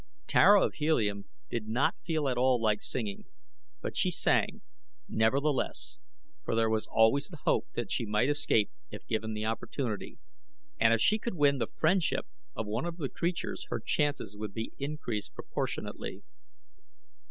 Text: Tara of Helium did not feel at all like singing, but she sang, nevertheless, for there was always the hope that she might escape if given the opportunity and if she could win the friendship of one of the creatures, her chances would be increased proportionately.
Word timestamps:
Tara 0.25 0.65
of 0.65 0.73
Helium 0.73 1.25
did 1.51 1.67
not 1.67 1.93
feel 2.03 2.27
at 2.27 2.35
all 2.35 2.59
like 2.59 2.81
singing, 2.81 3.25
but 3.81 3.95
she 3.95 4.09
sang, 4.09 4.63
nevertheless, 5.07 5.99
for 6.43 6.55
there 6.55 6.71
was 6.71 6.87
always 6.87 7.27
the 7.27 7.37
hope 7.43 7.67
that 7.73 7.91
she 7.91 8.07
might 8.07 8.27
escape 8.27 8.71
if 8.89 9.05
given 9.05 9.35
the 9.35 9.45
opportunity 9.45 10.17
and 10.79 10.91
if 10.91 11.01
she 11.01 11.19
could 11.19 11.35
win 11.35 11.59
the 11.59 11.67
friendship 11.67 12.25
of 12.55 12.65
one 12.65 12.85
of 12.87 12.97
the 12.97 13.09
creatures, 13.09 13.67
her 13.69 13.79
chances 13.79 14.35
would 14.35 14.55
be 14.55 14.73
increased 14.79 15.35
proportionately. 15.35 16.23